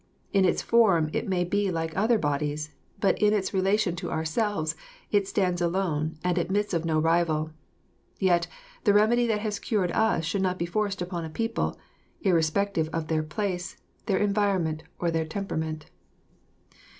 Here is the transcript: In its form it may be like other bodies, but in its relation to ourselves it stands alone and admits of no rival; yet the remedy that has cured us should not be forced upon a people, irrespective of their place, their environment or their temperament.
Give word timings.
In 0.33 0.45
its 0.45 0.63
form 0.63 1.11
it 1.13 1.27
may 1.27 1.43
be 1.43 1.69
like 1.69 1.95
other 1.95 2.17
bodies, 2.17 2.71
but 2.99 3.21
in 3.21 3.33
its 3.33 3.53
relation 3.53 3.95
to 3.97 4.09
ourselves 4.09 4.75
it 5.11 5.27
stands 5.27 5.61
alone 5.61 6.17
and 6.23 6.39
admits 6.39 6.73
of 6.73 6.85
no 6.85 6.97
rival; 6.97 7.51
yet 8.17 8.47
the 8.83 8.95
remedy 8.95 9.27
that 9.27 9.41
has 9.41 9.59
cured 9.59 9.91
us 9.91 10.25
should 10.25 10.41
not 10.41 10.57
be 10.57 10.65
forced 10.65 11.03
upon 11.03 11.23
a 11.23 11.29
people, 11.29 11.77
irrespective 12.23 12.89
of 12.91 13.09
their 13.09 13.21
place, 13.21 13.77
their 14.07 14.17
environment 14.17 14.81
or 14.97 15.11
their 15.11 15.23
temperament. 15.27 15.85